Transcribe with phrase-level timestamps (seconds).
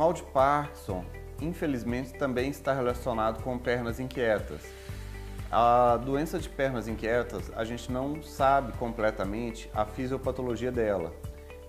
[0.00, 1.04] mal de Parkinson,
[1.42, 4.62] infelizmente, também está relacionado com pernas inquietas.
[5.52, 11.12] A doença de pernas inquietas, a gente não sabe completamente a fisiopatologia dela.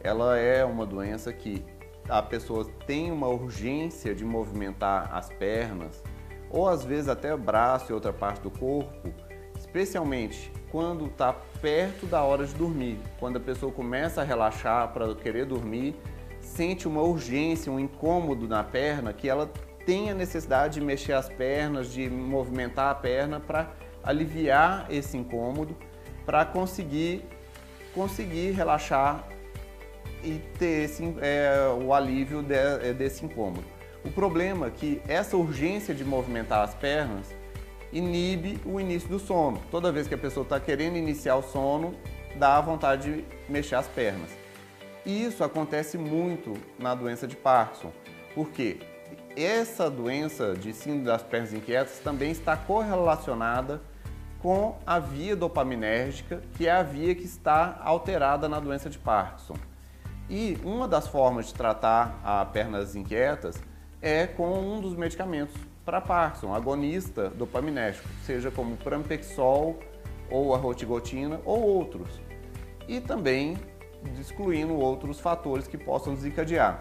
[0.01, 1.61] Ela é uma doença que
[2.07, 6.01] a pessoa tem uma urgência de movimentar as pernas,
[6.49, 9.13] ou às vezes até o braço e outra parte do corpo,
[9.59, 15.13] especialmente quando está perto da hora de dormir, quando a pessoa começa a relaxar para
[15.15, 15.99] querer dormir,
[16.41, 19.51] sente uma urgência, um incômodo na perna, que ela
[19.85, 23.71] tem a necessidade de mexer as pernas, de movimentar a perna para
[24.03, 25.75] aliviar esse incômodo,
[26.25, 27.23] para conseguir
[27.93, 29.27] conseguir relaxar
[30.23, 33.65] e ter esse, é, o alívio de, é, desse incômodo.
[34.03, 37.27] O problema é que essa urgência de movimentar as pernas
[37.91, 39.61] inibe o início do sono.
[39.69, 41.93] Toda vez que a pessoa está querendo iniciar o sono,
[42.35, 44.40] dá vontade de mexer as pernas.
[45.05, 47.91] E isso acontece muito na doença de Parkinson,
[48.35, 48.79] porque
[49.35, 53.81] essa doença de síndrome das pernas inquietas também está correlacionada
[54.41, 59.55] com a via dopaminérgica, que é a via que está alterada na doença de Parkinson.
[60.29, 63.61] E uma das formas de tratar a pernas inquietas
[64.01, 69.77] é com um dos medicamentos para Parkinson, agonista dopaminérgico, seja como Prampexol
[70.29, 72.21] ou a rotigotina ou outros.
[72.87, 73.57] E também
[74.19, 76.79] excluindo outros fatores que possam desencadear.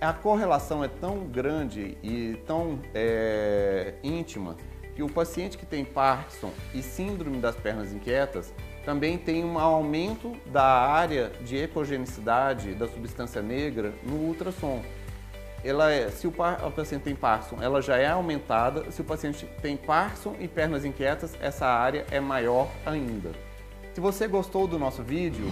[0.00, 4.56] A correlação é tão grande e tão é, íntima
[4.94, 8.52] que o paciente que tem Parkinson e síndrome das pernas inquietas
[8.84, 14.82] também tem um aumento da área de ecogenicidade da substância negra no ultrassom.
[15.64, 18.90] Ela é, se o, o, paciente tem Parkinson, ela já é aumentada.
[18.90, 23.32] Se o paciente tem Parkinson e pernas inquietas, essa área é maior ainda.
[23.94, 25.46] Se você gostou do nosso vídeo,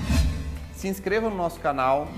[0.83, 2.09] se inscreva no nosso canal,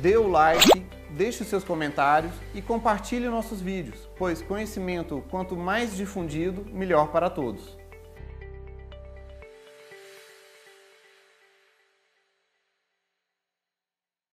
[0.00, 5.94] dê o like, deixe os seus comentários e compartilhe nossos vídeos, pois conhecimento quanto mais
[5.94, 7.81] difundido, melhor para todos.